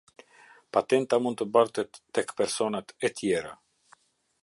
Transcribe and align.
Patenta 0.77 1.19
mund 1.25 1.37
të 1.41 1.47
bartet 1.57 2.01
tek 2.19 2.35
personat 2.43 2.97
e 3.09 3.15
tjerë. 3.21 3.57